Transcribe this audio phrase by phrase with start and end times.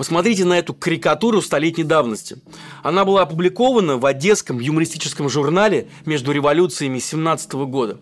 [0.00, 2.38] Посмотрите на эту карикатуру столетней давности.
[2.82, 8.00] Она была опубликована в одесском юмористическом журнале между революциями 17 года.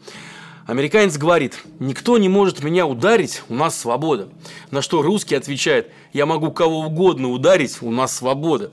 [0.68, 4.28] Американец говорит, никто не может меня ударить, у нас свобода.
[4.70, 8.70] На что русский отвечает, я могу кого угодно ударить, у нас свобода.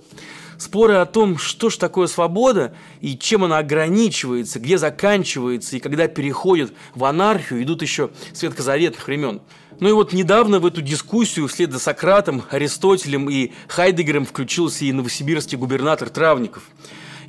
[0.60, 6.08] Споры о том, что ж такое свобода и чем она ограничивается, где заканчивается и когда
[6.08, 9.42] переходит в анархию, идут еще с ветхозаветных времен.
[9.80, 14.92] Ну и вот недавно в эту дискуссию вслед за Сократом, Аристотелем и Хайдегером включился и
[14.94, 16.64] новосибирский губернатор Травников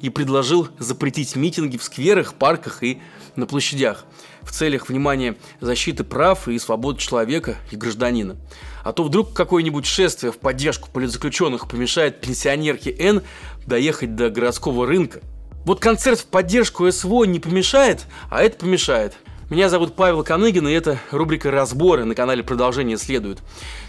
[0.01, 3.01] и предложил запретить митинги в скверах, парках и
[3.35, 4.05] на площадях
[4.43, 8.37] в целях, внимания, защиты прав и свобод человека и гражданина.
[8.85, 13.23] А то вдруг какое-нибудь шествие в поддержку политзаключенных помешает пенсионерке Н
[13.67, 15.21] доехать до городского рынка.
[15.65, 19.15] Вот концерт в поддержку СВО не помешает, а это помешает.
[19.49, 23.39] Меня зовут Павел Коныгин, и это рубрика «Разборы» на канале «Продолжение следует».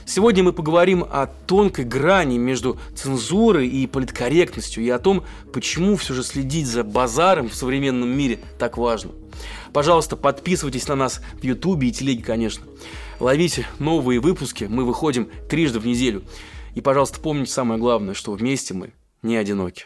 [0.05, 6.13] Сегодня мы поговорим о тонкой грани между цензурой и политкорректностью, и о том, почему все
[6.13, 9.13] же следить за базаром в современном мире так важно.
[9.73, 12.63] Пожалуйста, подписывайтесь на нас в Ютубе и Телеге, конечно.
[13.19, 16.21] Ловите новые выпуски, мы выходим трижды в неделю.
[16.75, 19.85] И, пожалуйста, помните самое главное, что вместе мы не одиноки.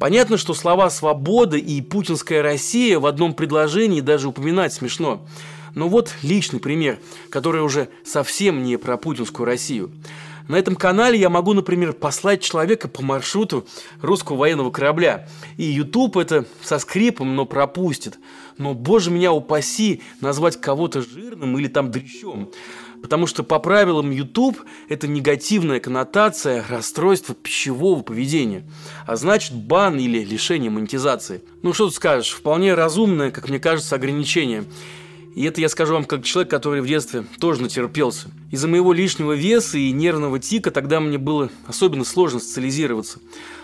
[0.00, 5.26] Понятно, что слова «свобода» и «путинская Россия» в одном предложении даже упоминать смешно.
[5.74, 6.98] Но вот личный пример,
[7.28, 9.92] который уже совсем не про путинскую Россию.
[10.48, 13.66] На этом канале я могу, например, послать человека по маршруту
[14.00, 15.28] русского военного корабля.
[15.58, 18.18] И YouTube это со скрипом, но пропустит.
[18.56, 22.50] Но, боже меня упаси, назвать кого-то жирным или там дрищом.
[23.02, 28.64] Потому что по правилам YouTube это негативная коннотация расстройства пищевого поведения.
[29.06, 31.42] А значит бан или лишение монетизации.
[31.62, 34.64] Ну что тут скажешь, вполне разумное, как мне кажется, ограничение.
[35.34, 38.28] И это я скажу вам как человек, который в детстве тоже натерпелся.
[38.50, 43.20] Из-за моего лишнего веса и нервного тика тогда мне было особенно сложно социализироваться.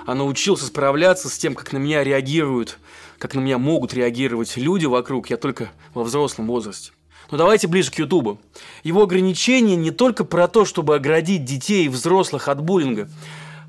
[0.06, 2.78] А научился справляться с тем, как на меня реагируют,
[3.18, 6.92] как на меня могут реагировать люди вокруг, я только во взрослом возрасте.
[7.30, 8.40] Но давайте ближе к Ютубу.
[8.84, 13.08] Его ограничения не только про то, чтобы оградить детей и взрослых от буллинга.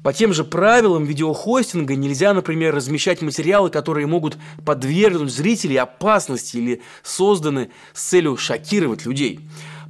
[0.03, 6.81] По тем же правилам видеохостинга нельзя, например, размещать материалы, которые могут подвергнуть зрителей опасности или
[7.03, 9.41] созданы с целью шокировать людей.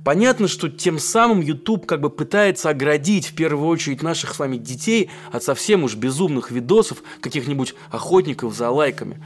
[0.03, 4.55] Понятно, что тем самым YouTube как бы пытается оградить в первую очередь наших с вами
[4.55, 9.21] детей от совсем уж безумных видосов каких-нибудь охотников за лайками.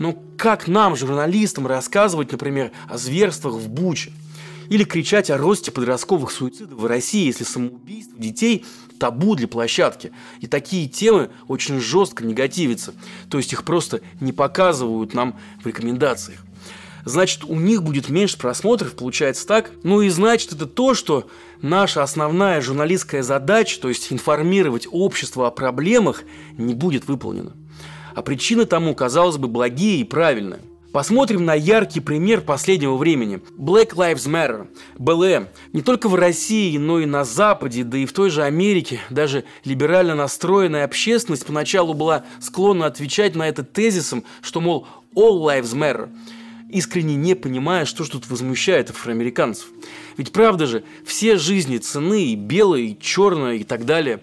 [0.00, 4.12] Но как нам, журналистам, рассказывать, например, о зверствах в Буче?
[4.70, 8.64] Или кричать о росте подростковых суицидов в России, если самоубийство детей
[8.98, 10.10] табу для площадки.
[10.40, 12.94] И такие темы очень жестко негативятся.
[13.28, 16.40] То есть их просто не показывают нам в рекомендациях.
[17.04, 19.70] Значит, у них будет меньше просмотров, получается так.
[19.82, 21.28] Ну и значит, это то, что
[21.60, 26.22] наша основная журналистская задача, то есть информировать общество о проблемах,
[26.56, 27.54] не будет выполнена.
[28.14, 30.60] А причины тому, казалось бы, благие и правильные.
[30.92, 33.40] Посмотрим на яркий пример последнего времени.
[33.56, 34.66] Black Lives Matter,
[34.98, 35.46] БЛМ.
[35.72, 39.44] Не только в России, но и на Западе, да и в той же Америке, даже
[39.64, 46.08] либерально настроенная общественность поначалу была склонна отвечать на это тезисом, что, мол, all lives matter
[46.70, 49.68] искренне не понимая, что ж тут возмущает афроамериканцев.
[50.16, 54.22] Ведь правда же, все жизни цены, и белая, и черная, и так далее.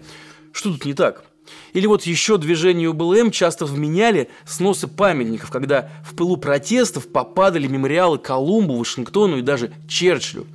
[0.51, 1.25] Что тут не так?
[1.73, 8.17] Или вот еще движению БЛМ часто вменяли сносы памятников, когда в пылу протестов попадали мемориалы
[8.17, 10.47] Колумбу, Вашингтону и даже Черчиллю.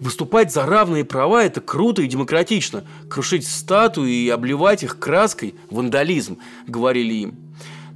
[0.00, 2.84] Выступать за равные права– это круто и демократично.
[3.08, 7.34] Крушить статуи и обливать их краской– вандализм, говорили им.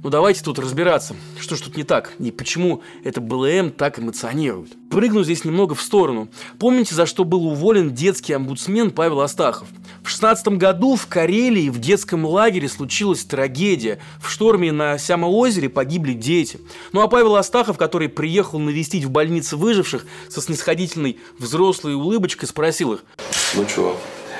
[0.01, 4.71] Ну давайте тут разбираться, что ж тут не так, и почему это БЛМ так эмоционирует.
[4.89, 6.29] Прыгну здесь немного в сторону.
[6.57, 9.67] Помните, за что был уволен детский омбудсмен Павел Астахов?
[10.01, 13.99] В 16 году в Карелии в детском лагере случилась трагедия.
[14.21, 16.61] В шторме на Сямо-озере погибли дети.
[16.93, 22.93] Ну а Павел Астахов, который приехал навестить в больнице выживших, со снисходительной взрослой улыбочкой спросил
[22.93, 23.03] их.
[23.53, 23.97] Ну чё,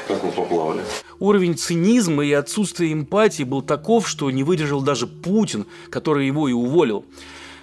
[0.10, 0.82] как мы поплавали?
[1.20, 6.52] Уровень цинизма и отсутствие эмпатии был таков, что не выдержал даже Путин, который его и
[6.52, 7.06] уволил.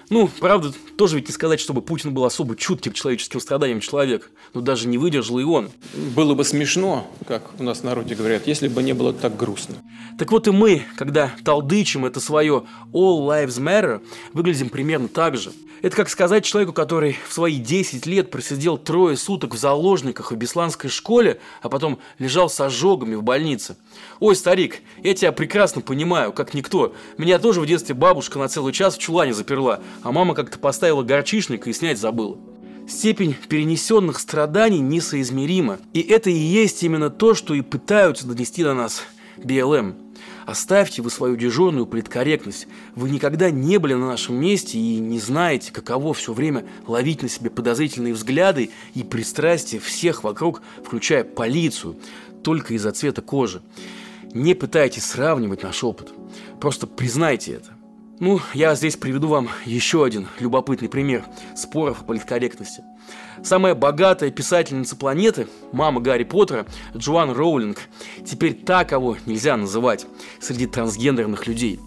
[0.09, 4.31] Ну, правда, тоже ведь не сказать, чтобы Путин был особо чутким человеческим страданиям человек.
[4.53, 5.69] Но даже не выдержал и он.
[6.15, 9.75] Было бы смешно, как у нас в народе говорят, если бы не было так грустно.
[10.17, 12.63] Так вот и мы, когда толдычим это свое
[12.93, 14.01] «All Lives Matter»,
[14.33, 15.51] выглядим примерно так же.
[15.83, 20.35] Это как сказать человеку, который в свои 10 лет просидел трое суток в заложниках в
[20.35, 23.77] Бесланской школе, а потом лежал с ожогами в больнице.
[24.19, 26.95] Ой, старик, я тебя прекрасно понимаю, как никто.
[27.17, 31.03] Меня тоже в детстве бабушка на целый час в чулане заперла, а мама как-то поставила
[31.03, 32.37] горчишник и снять забыла.
[32.87, 35.79] Степень перенесенных страданий несоизмерима.
[35.93, 39.03] И это и есть именно то, что и пытаются донести до нас
[39.43, 39.95] БЛМ.
[40.45, 42.67] Оставьте вы свою дежурную политкорректность.
[42.95, 47.27] Вы никогда не были на нашем месте и не знаете, каково все время ловить на
[47.27, 51.97] себе подозрительные взгляды и пристрастия всех вокруг, включая полицию,
[52.43, 53.61] только из-за цвета кожи.
[54.33, 56.13] Не пытайтесь сравнивать наш опыт.
[56.61, 57.76] Просто признайте это.
[58.19, 61.23] Ну, я здесь приведу вам еще один любопытный пример
[61.55, 62.83] споров о политкорректности.
[63.43, 66.65] Самая богатая писательница планеты, мама Гарри Поттера,
[66.95, 67.77] Джоан Роулинг,
[68.25, 70.07] теперь та, кого нельзя называть
[70.39, 71.79] среди трансгендерных людей.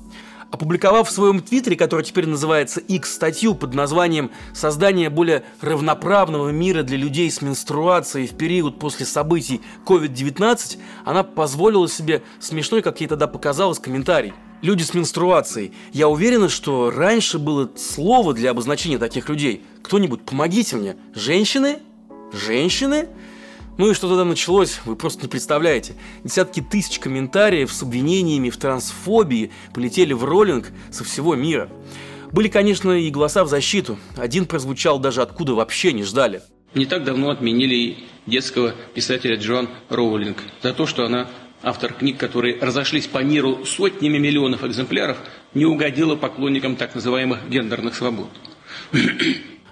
[0.53, 6.85] Опубликовав в своем твиттере, который теперь называется X, статью под названием «Создание более равноправного мира
[6.85, 13.09] для людей с менструацией в период после событий COVID-19», она позволила себе смешной, как ей
[13.09, 15.73] тогда показалось, комментарий– люди с менструацией.
[15.93, 19.63] Я уверена, что раньше было слово для обозначения таких людей.
[19.83, 20.97] Кто-нибудь, помогите мне.
[21.15, 21.79] Женщины?
[22.33, 23.09] Женщины?
[23.79, 25.95] Ну и что тогда началось, вы просто не представляете.
[26.23, 31.71] Десятки тысяч комментариев с обвинениями в трансфобии полетели в роллинг со всего мира.
[32.33, 33.99] Были, конечно, и голоса в защиту.
[34.17, 36.43] Один прозвучал даже откуда вообще не ждали.
[36.75, 37.97] Не так давно отменили
[38.27, 41.29] детского писателя Джоан Роулинг за то, что она
[41.63, 45.19] автор книг, которые разошлись по миру сотнями миллионов экземпляров,
[45.55, 48.29] не угодила поклонникам так называемых гендерных свобод.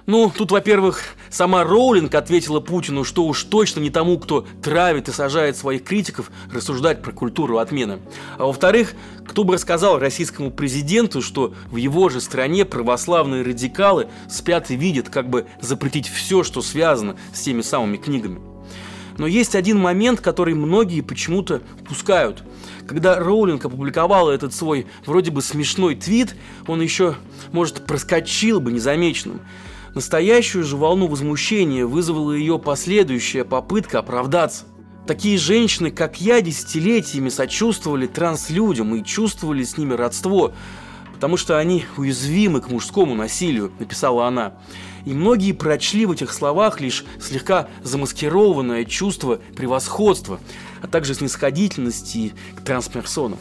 [0.07, 5.13] Ну, тут, во-первых, сама Роулинг ответила Путину, что уж точно не тому, кто травит и
[5.13, 7.99] сажает своих критиков, рассуждать про культуру отмены.
[8.39, 8.95] А во-вторых,
[9.27, 15.11] кто бы рассказал российскому президенту, что в его же стране православные радикалы спят и видят,
[15.11, 18.41] как бы запретить все, что связано с теми самыми книгами.
[19.19, 22.45] Но есть один момент, который многие почему-то упускают.
[22.87, 26.37] Когда Роулинг опубликовала этот свой вроде бы смешной твит,
[26.67, 27.17] он еще,
[27.53, 29.41] может, проскочил бы незамеченным.
[29.95, 34.65] Настоящую же волну возмущения вызвала ее последующая попытка оправдаться.
[35.07, 40.53] Такие женщины, как я, десятилетиями сочувствовали транслюдям и чувствовали с ними родство,
[41.19, 44.55] потому что они уязвимы к мужскому насилию, написала она
[45.09, 50.39] и многие прочли в этих словах лишь слегка замаскированное чувство превосходства,
[50.83, 53.39] а также снисходительности к трансперсонам.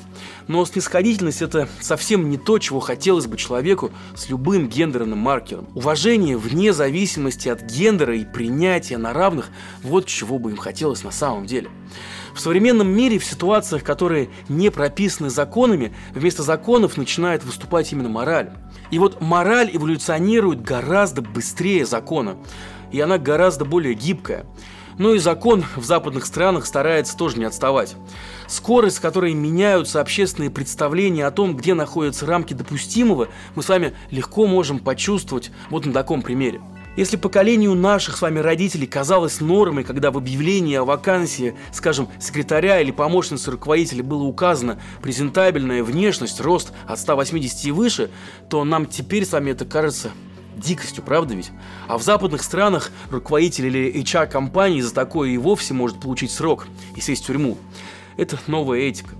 [0.47, 5.67] Но снисходительность– это совсем не то, чего хотелось бы человеку с любым гендерным маркером.
[5.75, 9.49] Уважение вне зависимости от гендера и принятие на равных–
[9.83, 11.69] вот чего бы им хотелось на самом деле.
[12.37, 18.51] В современном мире в ситуациях, которые не прописаны законами, вместо законов начинает выступать именно мораль.
[18.91, 22.37] И вот мораль эволюционирует гораздо быстрее закона,
[22.91, 24.45] и она гораздо более гибкая.
[24.99, 27.95] Ну и закон в западных странах старается тоже не отставать.
[28.45, 33.95] Скорость, с которой меняются общественные представления о том, где находятся рамки допустимого, мы с вами
[34.11, 36.61] легко можем почувствовать вот на таком примере.
[36.97, 42.81] Если поколению наших с вами родителей казалось нормой, когда в объявлении о вакансии, скажем, секретаря
[42.81, 48.09] или помощницы руководителя было указано презентабельная внешность, рост от 180 и выше,
[48.49, 50.09] то нам теперь с вами это кажется
[50.55, 51.51] дикостью, правда ведь?
[51.87, 56.65] А в западных странах руководитель или HR-компании за такое и вовсе может получить срок
[56.95, 57.59] и сесть в тюрьму.
[58.17, 59.11] Это новая этика.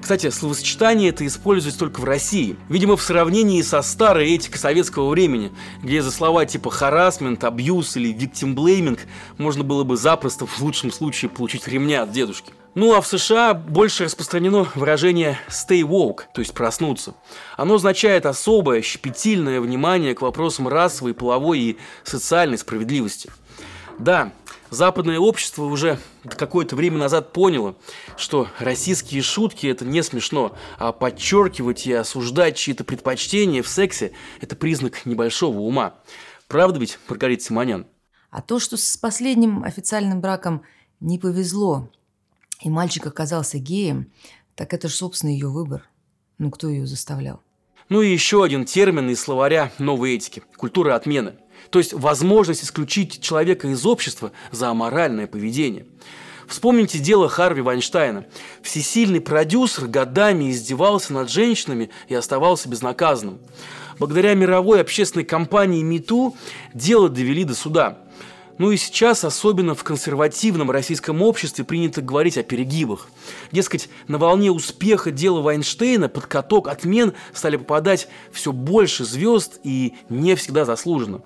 [0.00, 2.56] Кстати, словосочетание это используется только в России.
[2.68, 5.52] Видимо, в сравнении со старой этикой советского времени,
[5.82, 9.00] где за слова типа харасмент, абьюз или виктимблейминг
[9.36, 12.52] можно было бы запросто в лучшем случае получить ремня от дедушки.
[12.74, 17.14] Ну а в США больше распространено выражение stay woke, то есть проснуться.
[17.56, 23.30] Оно означает особое, щепетильное внимание к вопросам расовой, половой и социальной справедливости.
[23.98, 24.32] Да,
[24.70, 27.76] западное общество уже какое-то время назад поняло,
[28.16, 34.56] что российские шутки это не смешно, а подчеркивать и осуждать чьи-то предпочтения в сексе– это
[34.56, 35.94] признак небольшого ума.
[36.48, 37.86] Правда ведь, Маргарита Симонян?
[38.30, 40.62] А то, что с последним официальным браком
[41.00, 41.90] не повезло,
[42.60, 44.12] и мальчик оказался геем,
[44.54, 45.88] так это же, собственно, ее выбор.
[46.38, 47.40] Ну, кто ее заставлял?
[47.88, 51.34] Ну и еще один термин из словаря новой этики– культура отмены–
[51.68, 55.86] то есть возможность исключить человека из общества за аморальное поведение.
[56.48, 58.26] Вспомните дело Харви Вайнштейна.
[58.60, 63.38] Всесильный продюсер годами издевался над женщинами и оставался безнаказанным.
[64.00, 66.34] Благодаря мировой общественной кампании МИТУ
[66.74, 67.98] дело довели до суда.
[68.60, 73.08] Ну и сейчас, особенно в консервативном российском обществе, принято говорить о перегибах.
[73.52, 79.94] Дескать, на волне успеха дела Вайнштейна под каток отмен стали попадать все больше звезд и
[80.10, 81.22] не всегда заслуженно.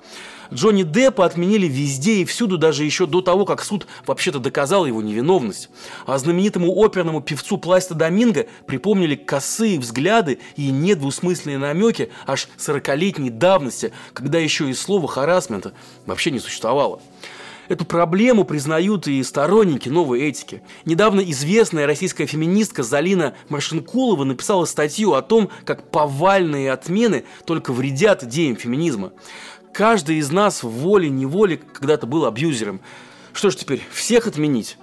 [0.52, 5.02] Джонни Деппа отменили везде и всюду, даже еще до того, как суд вообще-то доказал его
[5.02, 5.70] невиновность.
[6.06, 13.92] А знаменитому оперному певцу Пласта Доминго припомнили косые взгляды и недвусмысленные намеки аж 40-летней давности,
[14.12, 15.72] когда еще и слова харасмента
[16.06, 17.00] вообще не существовало.
[17.68, 20.62] Эту проблему признают и сторонники новой этики.
[20.84, 28.22] Недавно известная российская феминистка Залина Маршинкулова написала статью о том, как повальные отмены только вредят
[28.22, 29.12] идеям феминизма.
[29.72, 32.80] Каждый из нас в воле-неволе когда-то был абьюзером.
[33.32, 34.76] Что ж теперь, всех отменить?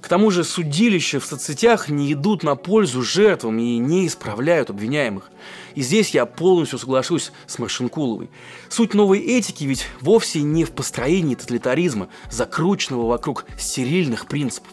[0.00, 5.30] К тому же судилища в соцсетях не идут на пользу жертвам и не исправляют обвиняемых.
[5.74, 8.30] И здесь я полностью соглашусь с Маршинкуловой.
[8.68, 14.72] Суть новой этики ведь вовсе не в построении тоталитаризма, закрученного вокруг стерильных принципов.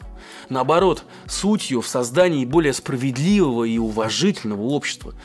[0.50, 5.13] Наоборот, суть ее в создании более справедливого и уважительного общества–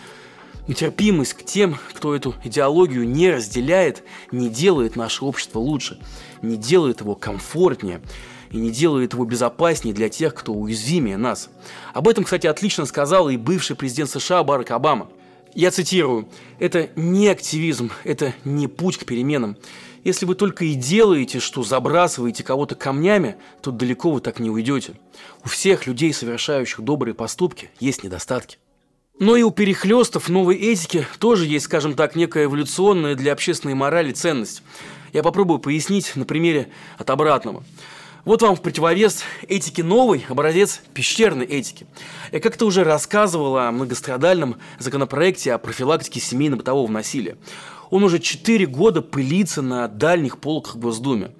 [0.68, 5.98] Нетерпимость к тем, кто эту идеологию не разделяет, не делает наше общество лучше,
[6.40, 8.00] не делает его комфортнее
[8.52, 11.48] и не делает его безопаснее для тех, кто уязвимее нас.
[11.94, 15.08] Об этом, кстати, отлично сказал и бывший президент США Барак Обама.
[15.54, 16.28] Я цитирую,
[16.58, 19.56] «Это не активизм, это не путь к переменам.
[20.04, 24.94] Если вы только и делаете, что забрасываете кого-то камнями, то далеко вы так не уйдете.
[25.44, 28.58] У всех людей, совершающих добрые поступки, есть недостатки.
[29.18, 34.12] Но и у перехлестов новой этики тоже есть, скажем так, некая эволюционная для общественной морали
[34.12, 34.62] ценность.
[35.12, 36.68] Я попробую пояснить на примере
[36.98, 37.62] от обратного.
[38.24, 41.86] Вот вам в противовес этики новой образец пещерной этики.
[42.30, 47.36] Я как-то уже рассказывал о многострадальном законопроекте о профилактике семейно-бытового насилия.
[47.90, 51.32] Он уже 4 года пылится на дальних полках Госдуме.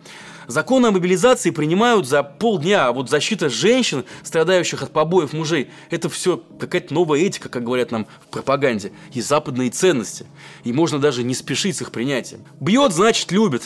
[0.48, 6.08] Законы о мобилизации принимают за полдня, а вот защита женщин, страдающих от побоев мужей, это
[6.10, 10.26] все какая-то новая этика, как говорят нам в пропаганде, и западные ценности.
[10.64, 12.44] И можно даже не спешить с их принятием.
[12.58, 13.62] Бьет, значит, любит.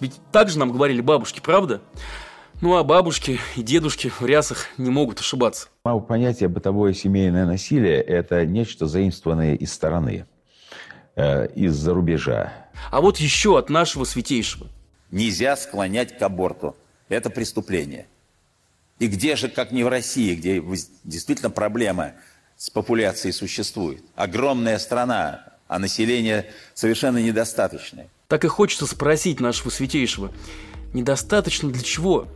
[0.00, 1.80] Ведь так же нам говорили бабушки, правда?
[2.62, 5.68] Ну а бабушки и дедушки в рясах не могут ошибаться.
[5.82, 10.26] Понятие бытовое семейное насилие– это нечто заимствованное из стороны,
[11.16, 12.52] э, из-за рубежа.
[12.90, 14.68] А вот еще от нашего святейшего
[15.10, 16.74] нельзя склонять к аборту.
[17.10, 18.06] Это преступление.
[18.98, 20.62] И где же, как не в России, где
[21.04, 22.12] действительно проблема
[22.56, 24.02] с популяцией существует.
[24.14, 28.08] Огромная страна, а население совершенно недостаточное.
[28.28, 30.32] Так и хочется спросить нашего святейшего,
[30.92, 32.28] недостаточно для чего?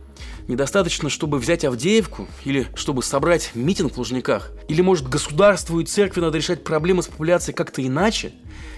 [0.47, 2.27] Недостаточно, чтобы взять Авдеевку?
[2.45, 4.51] Или чтобы собрать митинг в Лужниках?
[4.67, 8.33] Или, может, государству и церкви надо решать проблемы с популяцией как-то иначе?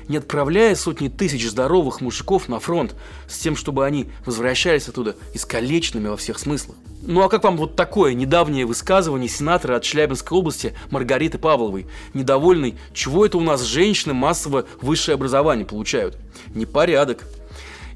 [0.08, 2.96] Не отправляя сотни тысяч здоровых мужиков на фронт
[3.28, 6.76] с тем, чтобы они возвращались оттуда искалеченными во всех смыслах.
[7.02, 12.76] Ну а как вам вот такое недавнее высказывание сенатора от Челябинской области Маргариты Павловой, недовольной,
[12.94, 16.18] чего это у нас женщины массово высшее образование получают?
[16.54, 17.24] Непорядок.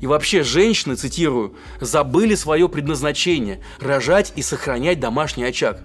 [0.02, 5.82] И вообще женщины, цитирую, забыли свое предназначение– рожать и сохранять домашний очаг.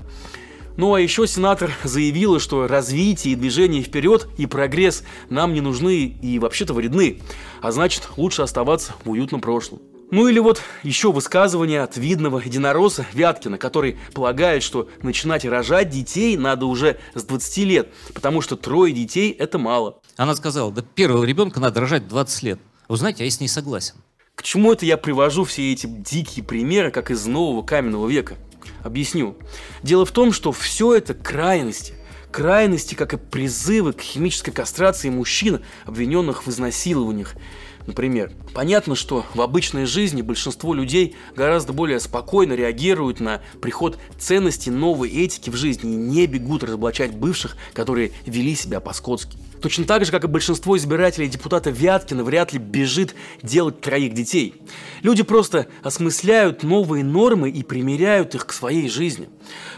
[0.76, 6.04] Ну а еще сенатор заявила, что развитие и движение вперед и прогресс нам не нужны
[6.04, 7.20] и вообще-то вредны,
[7.60, 9.80] а значит лучше оставаться в уютном прошлом.
[10.10, 16.36] Ну или вот еще высказывание от видного единоросса Вяткина, который полагает, что начинать рожать детей
[16.36, 20.00] надо уже с 20 лет, потому что трое детей– это мало.
[20.18, 22.60] Она сказала, да первого ребенка надо рожать 20 лет.
[22.92, 23.94] Вы знаете, я с ней согласен.
[24.34, 28.36] К чему это я привожу все эти дикие примеры, как из нового каменного века?
[28.84, 29.34] Объясню.
[29.82, 31.94] Дело в том, что все это крайности.
[32.30, 37.34] Крайности, как и призывы к химической кастрации мужчин, обвиненных в изнасилованиях.
[37.86, 44.70] Например, понятно, что в обычной жизни большинство людей гораздо более спокойно реагируют на приход ценностей
[44.70, 49.38] новой этики в жизни и не бегут разоблачать бывших, которые вели себя по-скотски.
[49.62, 53.14] Точно так же, как и большинство избирателей депутата Вяткина вряд ли бежит
[53.44, 54.56] делать троих детей.
[55.02, 59.28] Люди просто осмысляют новые нормы и примеряют их к своей жизни.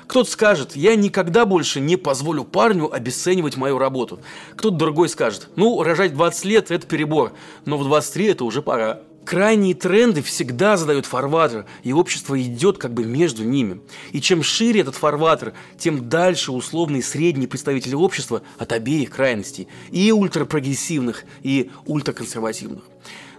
[0.06, 4.20] Кто-то скажет, я никогда больше не позволю парню обесценивать мою работу.
[4.56, 7.34] Кто-то другой скажет, ну, рожать 20 лет– это перебор,
[7.66, 9.00] но в 23 это уже пора.
[9.24, 13.80] Крайние тренды всегда задают фарватер, и общество идет как бы между ними.
[14.12, 20.12] И чем шире этот фарватер, тем дальше условный средний представитель общества от обеих крайностей, и
[20.12, 22.82] ультрапрогрессивных, и ультраконсервативных.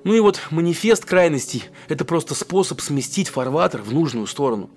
[0.06, 4.70] Ну и вот манифест крайностей– это просто способ сместить фарватер в нужную сторону.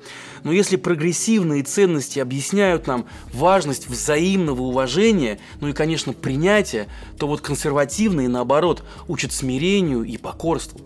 [0.42, 3.04] Но если прогрессивные ценности объясняют нам
[3.34, 10.80] важность взаимного уважения, ну и, конечно, принятия, то вот консервативные, наоборот, учат смирению и покорству.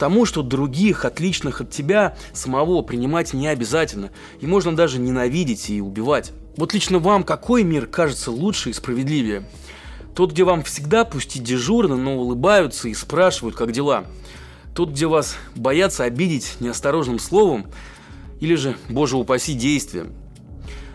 [0.00, 5.80] Тому, что других, отличных от тебя, самого принимать не обязательно, и можно даже ненавидеть и
[5.80, 6.32] убивать.
[6.56, 9.44] Вот лично вам какой мир кажется лучше и справедливее?
[10.16, 14.06] Тот, где вам всегда пусть и дежурно, но улыбаются и спрашивают, как дела.
[14.74, 17.66] Тот, где вас боятся обидеть неосторожным словом,
[18.40, 20.14] или же, боже упаси, действием.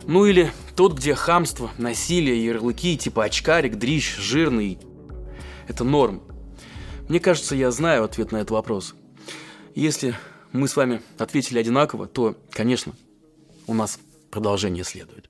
[0.07, 4.79] Ну или тот, где хамство, насилие, ярлыки, типа очкарик, дрищ, жирный.
[5.67, 6.23] Это норм.
[7.07, 8.95] Мне кажется, я знаю ответ на этот вопрос.
[9.75, 10.15] Если
[10.51, 12.93] мы с вами ответили одинаково, то, конечно,
[13.67, 13.99] у нас
[14.31, 15.29] продолжение следует.